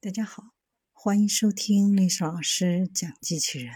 [0.00, 0.54] 大家好，
[0.92, 3.74] 欢迎收听历史老师讲机器人。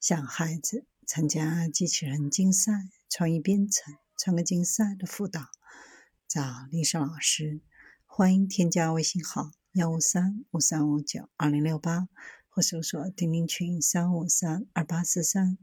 [0.00, 2.72] 想孩子参加机器人竞赛、
[3.08, 5.42] 创意编程、创客竞赛的辅导，
[6.26, 7.60] 找历史老师。
[8.06, 12.08] 欢迎添加微信号幺五三五三五九二零六八，
[12.48, 15.56] 或搜索钉钉群三五三二八四三。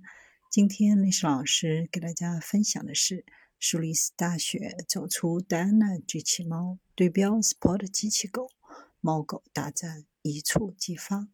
[0.49, 3.25] 今天历史老师给大家分享的是
[3.59, 8.49] 苏黎世大学走出戴安娜机器猫对标 Sport 机器狗。
[9.01, 11.27] 猫狗大战一触即发。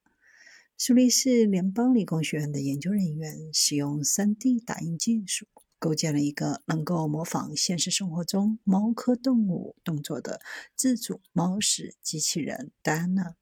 [0.78, 5.48] 苏黎世联邦理工学院的研究人员使用 3D 打印技术，
[5.80, 10.42] 构建了一个能够模仿现实生活中猫科动物动作的
[10.76, 13.36] 自主猫式机器人戴安娜。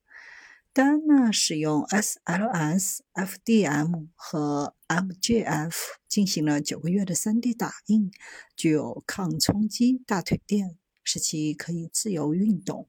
[0.72, 5.76] 戴安娜使用 SLS、FDM 和 MJF
[6.08, 8.12] 进行了九个月的 3D 打印，
[8.56, 12.88] 具有抗冲击大腿垫，使其可以自由运动。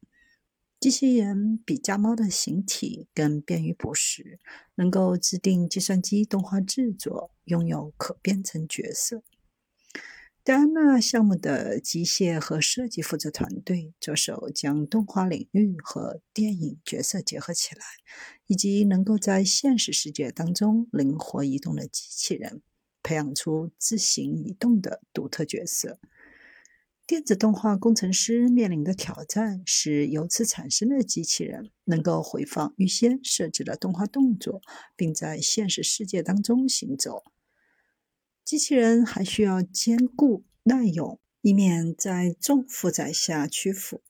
[0.84, 4.38] 机器人比家猫的形体更便于捕食，
[4.74, 9.23] 能够制定计算机动画制作，拥有可编程角色。
[10.43, 17.82] 戴安娜项目的机械和设计负责团队着手将动画领域和电影角色结合起来，
[18.46, 22.60] 以及能够在现实世界当中灵活移动的机器人，
[23.02, 25.99] 培养出自行移动的独特角色。
[27.07, 34.63] 电子动画工程师面临的挑战是，由此产生的机器人能够回放预先设置的动画动作，
[34.96, 37.23] 并在现实世界当中行走。
[38.43, 44.01] 机器人还需要坚固耐用，以免在重负载下屈服。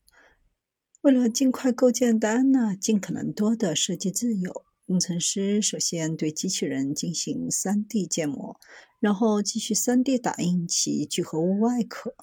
[1.00, 8.60] 为了尽快构建戴安娜尽可能多的设计自由，工程师首先对机器人进行 3D 建模，
[9.00, 12.14] 然后继续 3D 打印其聚合物外壳。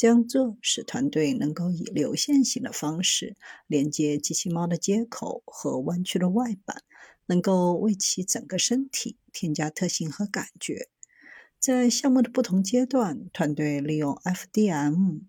[0.00, 6.82] 将这使团队能够以流线型的方式连接机器猫的接口和弯曲的外板，
[7.26, 10.88] 能够为其整个身体添加特性和感觉。
[11.58, 15.20] 在项目的不同阶段，团队利用 FDM、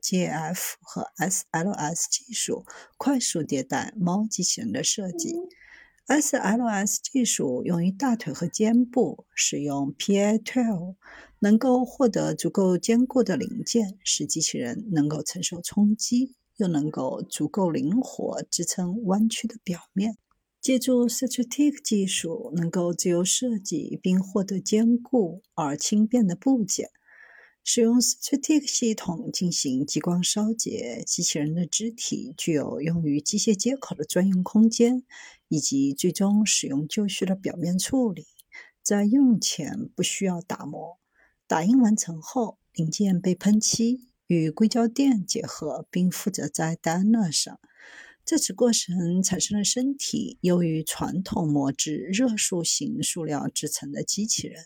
[0.00, 2.64] GF 和 SLS 技术
[2.96, 5.34] 快速迭代猫机器人的设计。
[6.06, 10.96] SLS 技术用于大腿和肩部，使用 PA12，
[11.38, 20.18] 能够获得足够坚固的零件，使机器人能够承受冲击，又能够足够灵活支撑弯曲的表面。
[20.60, 26.90] 借助 Strategic 技术，能够自由设计并获得坚固而轻便的部件。
[27.66, 35.02] 使用 Strategic 系统进行激光烧结，机器人的肢体具有用于机械接口的专用空间，
[35.54, 38.26] 以及最终使用就绪的表面处理。
[38.82, 40.98] 在用前不需要打磨。
[41.46, 47.60] 打印完成后，零件被喷漆与硅胶垫结合，并附着在戴安娜上。
[48.24, 54.64] 在此过程产生的身体由于传统磨制热塑型塑料制成的机器人。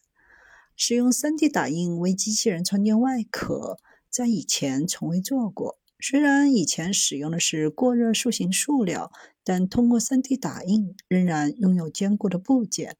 [0.74, 3.78] 使用 3D 打印为机器人创建外壳，
[4.08, 5.78] 在以前从未做过。
[6.00, 9.10] 虽然以前使用的是过热塑形塑料，
[9.42, 12.96] 但通过 3D 打印，仍然拥有坚固的部件。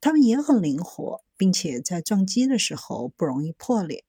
[0.00, 4.04] 它们也很灵活，并且在撞击的时候不容易破裂。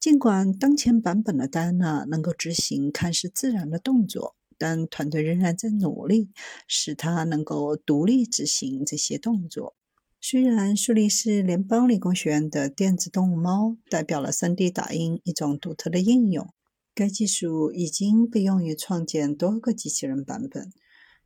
[0.00, 6.30] 尽管当前版本的戴安娜能够执行看似自然的动作，但团队仍然在努力
[6.66, 9.76] 使它能够独立执行这些动作。
[10.20, 16.52] 虽然苏黎世联邦理工学院的电子动物猫代表了 3D 打印一种独特的应用，
[16.94, 20.70] 该技术已经被用于创建多个机器人版本。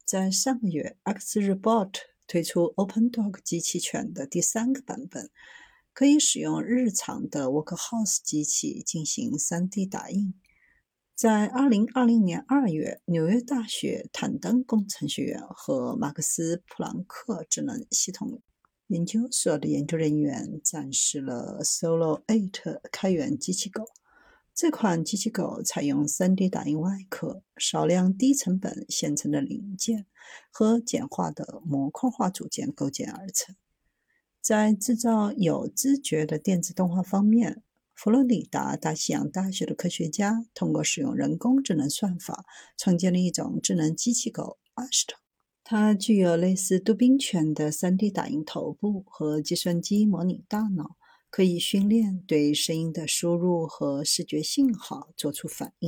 [0.04, 1.92] 在上个月，XRobot
[2.28, 5.28] 推出 OpenDog 机器犬的第三个版本，
[5.92, 10.34] 可以使用日常的 Workhouse 机器进行 3D 打印。
[11.16, 18.40] 在2020年2月，纽约大学坦登工程学院和马克思普朗克智能系统。
[18.86, 23.84] 研究所的研究人员展示了 Solo Eight 开源机器狗。
[24.56, 30.06] 这款机器狗采用 3D 打印外壳、少量低成本现成的零件
[30.50, 33.54] 和简化的模块化组件构建而成。
[34.40, 37.62] 在制造有知觉的电子动画方面，
[37.94, 42.46] 佛罗里达大西洋大学的科学家通过使用人工智能算法，
[42.78, 45.16] 创建了一种智能机器狗 Astro。
[45.62, 50.96] 它具有类似杜宾犬的 3D 打印头部和计算机模拟大脑，
[51.30, 55.84] 可以训练对声音的输入和视觉信号做出反应。